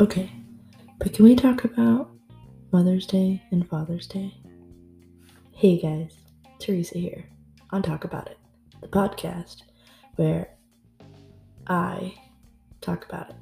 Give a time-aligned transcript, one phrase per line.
[0.00, 0.32] Okay,
[0.98, 2.10] but can we talk about
[2.72, 4.32] Mother's Day and Father's Day?
[5.52, 6.16] Hey guys,
[6.58, 7.28] Theresa here
[7.68, 8.38] on Talk About It,
[8.80, 9.64] the podcast
[10.16, 10.54] where
[11.66, 12.14] I
[12.80, 13.36] talk about it.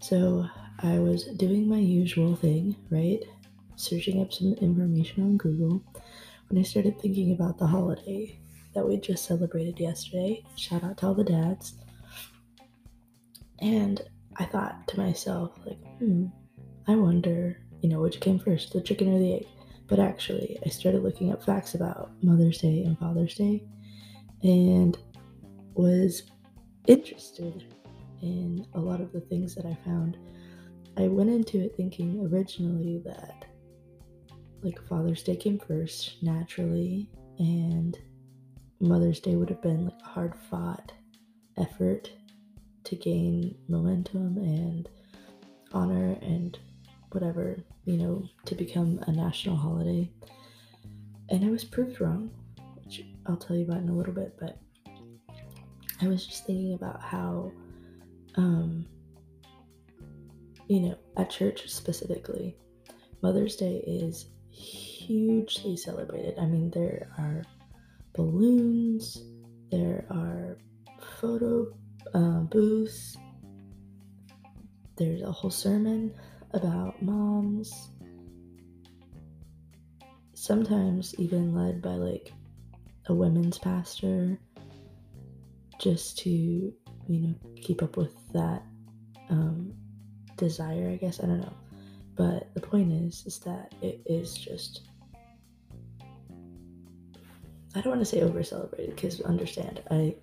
[0.00, 0.48] So
[0.80, 3.20] I was doing my usual thing, right?
[3.76, 5.84] Searching up some information on Google
[6.48, 8.40] when I started thinking about the holiday
[8.74, 10.44] that we just celebrated yesterday.
[10.56, 11.74] Shout out to all the dads.
[13.60, 14.02] And
[14.36, 16.26] I thought to myself, like, hmm,
[16.86, 19.46] I wonder, you know, which came first, the chicken or the egg?
[19.88, 23.64] But actually, I started looking up facts about Mother's Day and Father's Day
[24.42, 24.96] and
[25.74, 26.22] was
[26.86, 27.64] interested
[28.22, 30.16] in a lot of the things that I found.
[30.96, 33.44] I went into it thinking originally that
[34.62, 37.98] like Father's Day came first naturally, and
[38.80, 40.92] Mother's Day would have been like a hard fought
[41.58, 42.10] effort
[42.84, 44.88] to gain momentum and
[45.72, 46.58] honor and
[47.10, 50.10] whatever, you know, to become a national holiday.
[51.28, 52.30] And I was proved wrong,
[52.84, 54.58] which I'll tell you about in a little bit, but
[56.00, 57.52] I was just thinking about how,
[58.36, 58.86] um,
[60.68, 62.56] you know, at church specifically,
[63.22, 66.38] Mother's Day is hugely celebrated.
[66.38, 67.44] I mean, there are
[68.14, 69.22] balloons,
[69.70, 70.58] there are
[71.20, 71.72] photo
[72.14, 73.16] uh, booths,
[74.96, 76.14] there's a whole sermon
[76.52, 77.90] about moms,
[80.34, 82.32] sometimes even led by like
[83.06, 84.38] a women's pastor
[85.80, 86.72] just to you
[87.08, 88.62] know keep up with that
[89.30, 89.72] um,
[90.36, 91.20] desire i guess.
[91.22, 91.52] I don't know.
[92.14, 94.82] But the point is is that it is just
[97.74, 100.14] i don't want to say over celebrated because understand i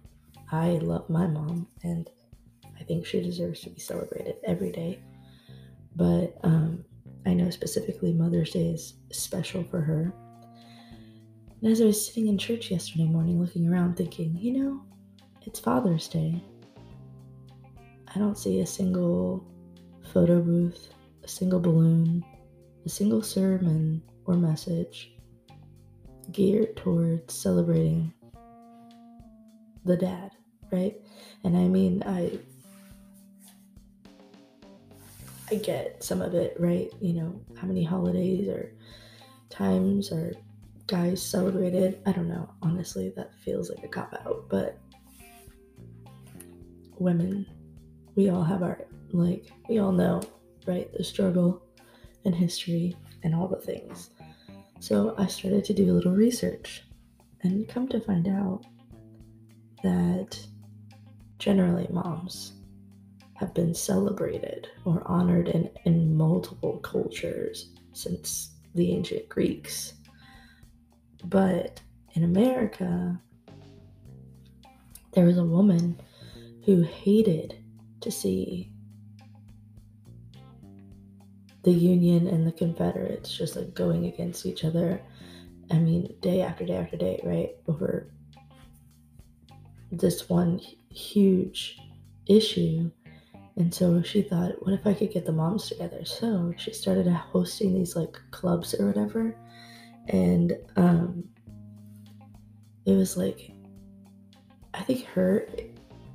[0.51, 2.09] i love my mom and
[2.79, 4.99] i think she deserves to be celebrated every day.
[5.95, 6.85] But um,
[7.25, 10.13] i know specifically mother's day is special for her.
[11.61, 14.81] And as i was sitting in church yesterday morning looking around thinking you know
[15.45, 16.43] it's Father's Day.
[18.13, 19.43] I don't see a single
[20.13, 20.93] photo booth,
[21.23, 22.23] a single balloon,
[22.85, 25.13] a single sermon or message
[26.31, 28.13] geared towards celebrating
[29.85, 30.31] the dad,
[30.71, 30.95] right?
[31.43, 32.39] And I mean, I
[35.51, 36.91] I get some of it, right?
[37.01, 38.71] You know, how many holidays or
[39.49, 40.33] times are
[40.85, 42.01] guys celebrated?
[42.05, 42.53] I don't know.
[42.61, 44.77] Honestly, that feels like a cop out, but
[46.99, 47.47] women,
[48.15, 50.21] we all have our, like, we all know,
[50.67, 50.91] right?
[50.93, 51.63] The struggle
[52.25, 54.11] and history and all the things.
[54.79, 56.83] So I started to do a little research
[57.41, 58.65] and come to find out
[59.83, 60.39] that
[61.39, 62.53] generally moms
[63.33, 69.93] have been celebrated or honored in, in multiple cultures since the ancient Greeks.
[71.23, 71.81] But
[72.13, 73.19] in America,
[75.13, 75.99] there was a woman
[76.65, 77.55] who hated
[78.01, 78.71] to see
[81.63, 85.01] the Union and the Confederates just like going against each other.
[85.71, 87.51] I mean, day after day after day, right?
[87.67, 88.11] Over
[89.91, 90.59] this one
[90.91, 91.79] huge
[92.27, 92.91] issue.
[93.55, 96.05] And so she thought, what if I could get the moms together?
[96.05, 99.35] So she started hosting these like clubs or whatever.
[100.07, 101.25] And um,
[102.85, 103.51] it was like,
[104.73, 105.47] I think her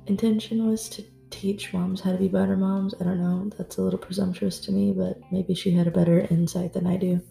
[0.07, 2.95] intention was to teach moms how to be better moms.
[2.99, 3.51] I don't know.
[3.57, 6.97] That's a little presumptuous to me, but maybe she had a better insight than I
[6.97, 7.21] do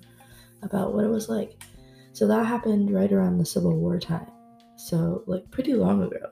[0.63, 1.63] about what it was like.
[2.13, 4.27] So that happened right around the Civil War time.
[4.77, 6.31] So, like, pretty long ago.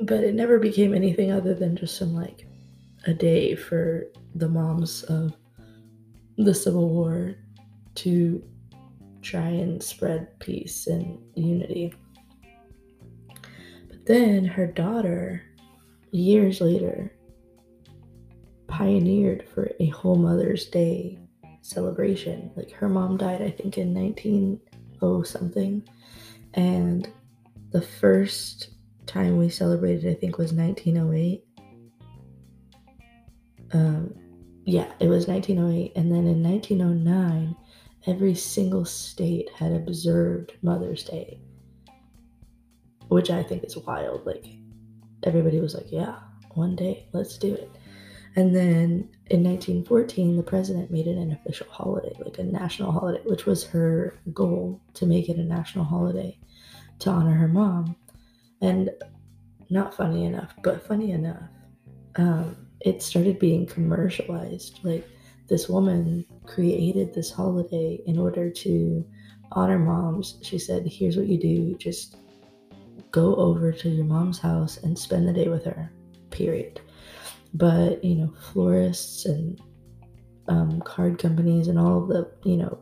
[0.00, 2.46] But it never became anything other than just some, like,
[3.06, 5.34] a day for the moms of
[6.36, 7.34] the Civil War
[7.96, 8.42] to
[9.22, 11.92] try and spread peace and unity.
[13.88, 15.42] But then her daughter,
[16.12, 17.12] years later,
[18.68, 21.18] pioneered for a whole Mother's Day
[21.62, 22.50] celebration.
[22.54, 23.92] Like her mom died, I think, in
[25.00, 25.88] 1900 something.
[26.54, 27.08] And
[27.70, 28.70] the first
[29.06, 31.44] time we celebrated, I think, was 1908.
[33.72, 34.14] Um,
[34.64, 35.92] yeah, it was 1908.
[35.96, 37.56] And then in 1909,
[38.06, 41.40] every single state had observed Mother's Day
[43.08, 44.24] which I think is wild.
[44.24, 44.44] Like
[45.24, 46.16] everybody was like, yeah,
[46.54, 47.70] one day, let's do it.
[48.36, 53.20] And then in 1914, the president made it an official holiday, like a national holiday,
[53.24, 56.38] which was her goal to make it a national holiday
[57.00, 57.94] to honor her mom.
[58.62, 58.90] And
[59.70, 61.42] not funny enough, but funny enough,
[62.16, 64.80] um, it started being commercialized.
[64.82, 65.06] Like
[65.48, 69.04] this woman created this holiday in order to
[69.52, 70.38] honor moms.
[70.42, 72.16] She said, Here's what you do just
[73.10, 75.92] go over to your mom's house and spend the day with her,
[76.30, 76.80] period.
[77.54, 79.60] But, you know, florists and
[80.48, 82.78] um, card companies and all the, you know,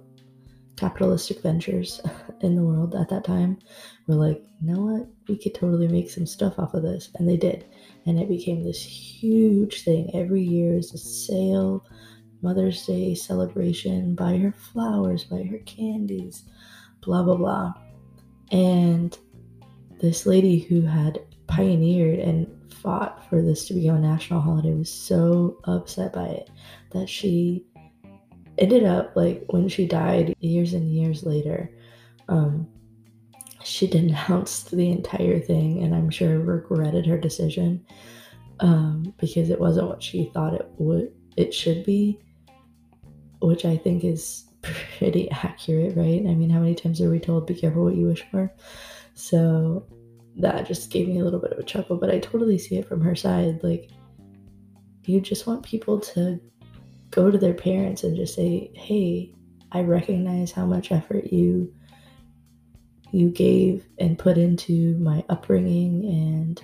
[0.77, 2.01] capitalistic ventures
[2.41, 3.59] in the world at that time
[4.07, 5.09] were like, you know what?
[5.29, 7.11] We could totally make some stuff off of this.
[7.17, 7.67] And they did.
[8.07, 10.11] And it became this huge thing.
[10.15, 11.85] Every year is a sale,
[12.43, 16.45] Mother's Day celebration, buy her flowers, buy her candies,
[17.01, 17.73] blah, blah, blah.
[18.53, 19.17] And
[20.01, 22.47] this lady who had pioneered and
[22.87, 26.49] fought for this to become a national holiday was so upset by it
[26.93, 27.67] that she
[28.59, 31.69] ended up like when she died years and years later
[32.29, 32.65] um,
[33.65, 37.85] she denounced the entire thing and i'm sure regretted her decision
[38.61, 42.21] um, because it wasn't what she thought it would it should be
[43.41, 46.25] which i think is pretty accurate right?
[46.27, 48.53] I mean how many times are we told be careful what you wish for?
[49.15, 49.87] So
[50.37, 52.87] that just gave me a little bit of a chuckle, but I totally see it
[52.87, 53.63] from her side.
[53.63, 53.91] Like,
[55.05, 56.41] you just want people to
[57.11, 59.33] go to their parents and just say, "Hey,
[59.73, 61.73] I recognize how much effort you
[63.13, 66.63] you gave and put into my upbringing and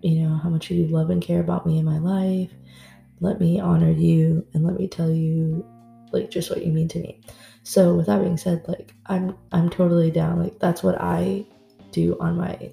[0.00, 2.50] you know how much you love and care about me in my life.
[3.20, 5.66] Let me honor you and let me tell you
[6.12, 7.20] like just what you mean to me."
[7.64, 10.42] So, with that being said, like I'm I'm totally down.
[10.42, 11.44] Like that's what I
[11.90, 12.72] do on my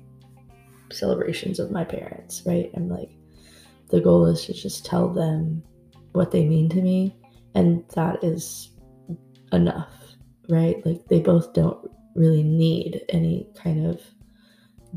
[0.91, 2.71] celebrations of my parents, right?
[2.75, 3.11] I'm like,
[3.89, 5.63] the goal is to just tell them
[6.13, 7.15] what they mean to me,
[7.55, 8.71] and that is
[9.51, 9.93] enough,
[10.49, 10.83] right?
[10.85, 14.01] Like, they both don't really need any kind of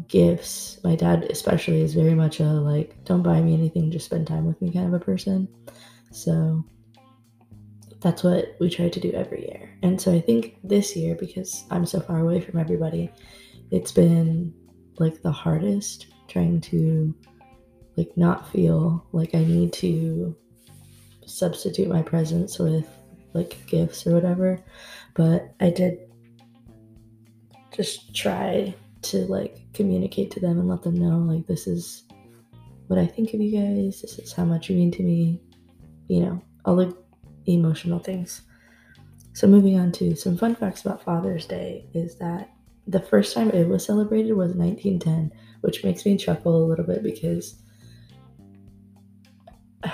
[0.09, 0.79] gifts.
[0.85, 4.47] My dad, especially, is very much a like, don't buy me anything, just spend time
[4.47, 5.49] with me kind of a person.
[6.11, 6.65] So,
[8.03, 9.71] that's what we try to do every year.
[9.83, 13.11] And so I think this year, because I'm so far away from everybody,
[13.71, 14.53] it's been
[15.02, 17.14] like the hardest trying to
[17.96, 20.34] like not feel like I need to
[21.26, 22.88] substitute my presence with
[23.34, 24.62] like gifts or whatever.
[25.14, 25.99] But I did
[27.75, 32.05] just try to like communicate to them and let them know like this is
[32.87, 35.40] what I think of you guys, this is how much you mean to me,
[36.08, 36.96] you know, all the
[37.46, 38.43] emotional things.
[39.32, 42.50] So moving on to some fun facts about Father's Day is that
[42.87, 47.02] the first time it was celebrated was 1910, which makes me chuckle a little bit
[47.02, 47.56] because
[49.84, 49.93] I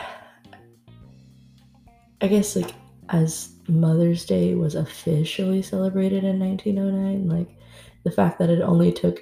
[2.27, 2.73] guess like
[3.11, 7.57] as Mother's Day was officially celebrated in 1909, like
[8.05, 9.21] the fact that it only took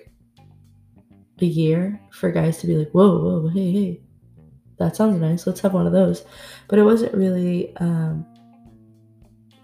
[1.41, 4.01] a year for guys to be like, whoa, whoa, hey, hey,
[4.79, 5.47] that sounds nice.
[5.47, 6.25] Let's have one of those.
[6.69, 8.27] But it wasn't really um,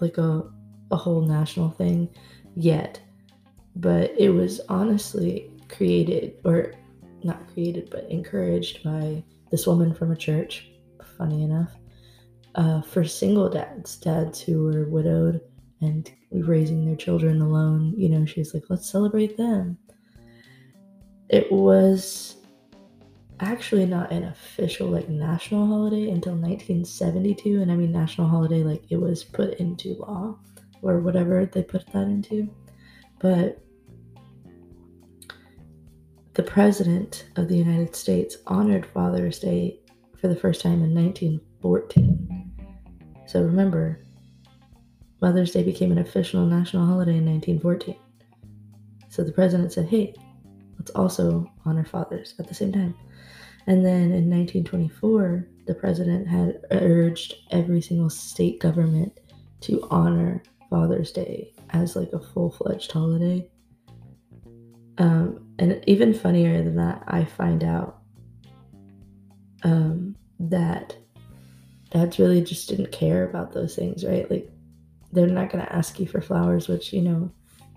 [0.00, 0.42] like a,
[0.90, 2.08] a whole national thing
[2.54, 3.00] yet
[3.76, 6.74] but it was honestly created or
[7.22, 10.70] not created but encouraged by this woman from a church
[11.16, 11.72] funny enough
[12.54, 15.40] uh, for single dads dads who were widowed
[15.80, 17.94] and raising their children alone.
[17.96, 19.78] You know she's like let's celebrate them.
[21.28, 22.36] It was
[23.40, 28.84] actually not an official like national holiday until 1972 and i mean national holiday like
[28.88, 30.38] it was put into law
[30.82, 32.48] or whatever they put that into.
[33.20, 33.61] But
[36.34, 39.78] the President of the United States honored Father's Day
[40.18, 42.52] for the first time in 1914.
[43.26, 44.02] So remember,
[45.20, 47.96] Mother's Day became an official national holiday in 1914.
[49.10, 50.14] So the president said, hey,
[50.78, 52.94] let's also honor fathers at the same time.
[53.66, 59.20] And then in 1924, the president had urged every single state government
[59.60, 63.48] to honor Father's Day as like a full fledged holiday.
[64.98, 68.02] Um, and even funnier than that, I find out
[69.62, 70.96] um, that
[71.90, 74.28] dads really just didn't care about those things, right?
[74.30, 74.50] Like,
[75.12, 77.30] they're not going to ask you for flowers, which, you know,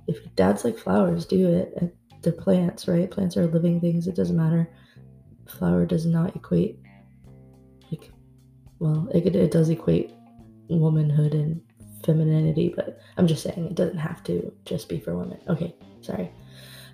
[0.08, 1.96] if dads like flowers, do it.
[2.22, 3.12] They're plants, right?
[3.12, 4.08] Plants are living things.
[4.08, 4.70] It doesn't matter.
[5.48, 6.80] Flower does not equate,
[7.92, 8.12] like,
[8.80, 10.12] well, it, it does equate
[10.70, 11.62] womanhood and
[12.04, 15.40] femininity, but I'm just saying it doesn't have to just be for women.
[15.48, 16.32] Okay, sorry.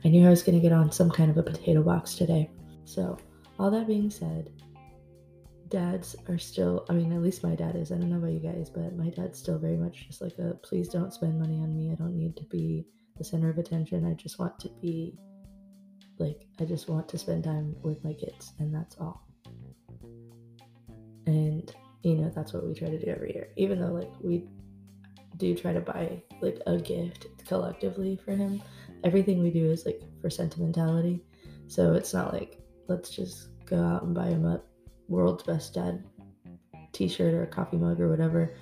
[0.03, 2.49] I knew I was going to get on some kind of a potato box today.
[2.85, 3.17] So,
[3.59, 4.51] all that being said,
[5.69, 7.91] dads are still, I mean, at least my dad is.
[7.91, 10.55] I don't know about you guys, but my dad's still very much just like a
[10.63, 11.91] please don't spend money on me.
[11.91, 12.85] I don't need to be
[13.17, 14.05] the center of attention.
[14.05, 15.17] I just want to be
[16.17, 19.27] like, I just want to spend time with my kids, and that's all.
[21.27, 23.49] And, you know, that's what we try to do every year.
[23.55, 24.45] Even though, like, we
[25.41, 28.61] do try to buy, like, a gift collectively for him,
[29.03, 31.23] everything we do is, like, for sentimentality.
[31.67, 34.61] So it's not like, let's just go out and buy him a
[35.07, 36.03] world's best dad
[36.93, 38.55] t shirt or a coffee mug or whatever.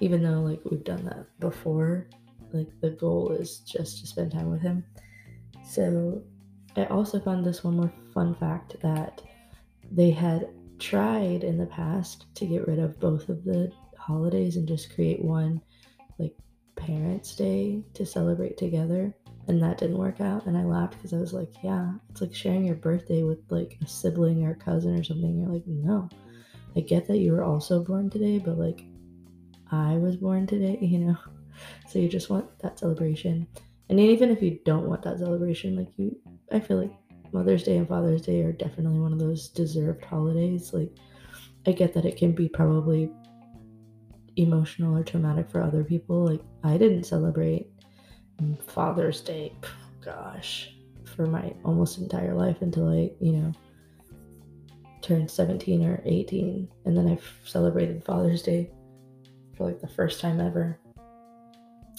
[0.00, 2.08] Even though, like, we've done that before,
[2.52, 4.84] like, the goal is just to spend time with him.
[5.64, 6.22] So
[6.76, 9.22] I also found this one more fun fact that
[9.90, 14.68] they had tried in the past to get rid of both of the holidays and
[14.68, 15.60] just create one
[16.18, 16.34] like
[16.76, 19.14] parents day to celebrate together
[19.48, 22.34] and that didn't work out and i laughed because i was like yeah it's like
[22.34, 25.38] sharing your birthday with like a sibling or a cousin or something.
[25.38, 26.08] You're like no.
[26.76, 28.84] I get that you were also born today but like
[29.70, 31.16] i was born today you know?
[31.88, 33.46] So you just want that celebration.
[33.88, 36.16] And even if you don't want that celebration like you
[36.52, 36.92] i feel like
[37.32, 40.72] Mother's Day and Father's Day are definitely one of those deserved holidays.
[40.72, 40.90] Like,
[41.66, 43.10] I get that it can be probably
[44.36, 46.26] emotional or traumatic for other people.
[46.26, 47.70] Like, I didn't celebrate
[48.66, 49.52] Father's Day,
[50.04, 50.70] gosh,
[51.04, 53.52] for my almost entire life until I, you know,
[55.02, 56.68] turned 17 or 18.
[56.84, 58.70] And then I celebrated Father's Day
[59.56, 60.78] for like the first time ever.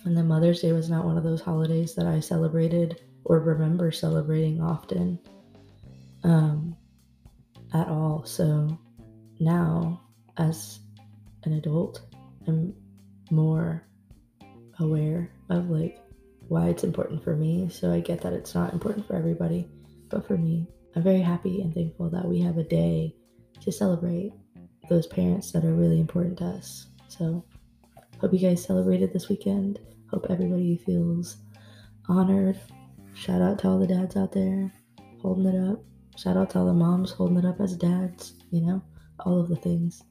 [0.06, 3.92] And then Mother's Day was not one of those holidays that I celebrated or remember
[3.92, 5.20] celebrating often
[6.24, 6.76] um,
[7.74, 8.24] at all.
[8.26, 8.78] So
[9.40, 10.02] now,
[10.38, 10.80] as
[11.44, 12.02] an adult,
[12.48, 12.74] I'm
[13.32, 13.88] more
[14.80, 16.00] aware of like
[16.48, 17.70] why it's important for me.
[17.70, 19.68] So I get that it's not important for everybody,
[20.10, 23.16] but for me, I'm very happy and thankful that we have a day
[23.62, 24.34] to celebrate
[24.90, 26.88] those parents that are really important to us.
[27.10, 27.44] So,
[28.20, 29.80] hope you guys celebrated this weekend.
[30.10, 31.38] Hope everybody feels
[32.08, 32.60] honored
[33.18, 34.72] Shout out to all the dads out there
[35.24, 35.80] holding it up.
[36.16, 38.84] Shout out to all the moms holding it up as dads, you know,
[39.22, 40.04] all of the things.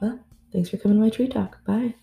[0.00, 0.20] Well,
[0.52, 1.64] thanks for coming to my tree talk.
[1.64, 1.94] Bye.